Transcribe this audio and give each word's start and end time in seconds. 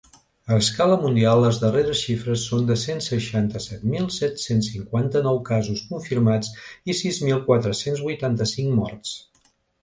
A 0.47 0.55
escala 0.59 0.93
mundial 1.01 1.41
les 1.41 1.57
darreres 1.63 1.99
xifres 2.05 2.45
són 2.51 2.63
de 2.69 2.77
cent 2.83 3.03
seixanta-set 3.07 3.83
mil 3.91 4.07
set-cents 4.15 4.71
cinquanta-nou 4.77 5.37
casos 5.51 5.85
confirmats 5.91 6.51
i 6.55 6.97
sis 7.03 7.21
mil 7.29 7.45
quatre-cents 7.51 8.03
vuitanta-cinc 8.09 8.75
morts. 8.81 9.15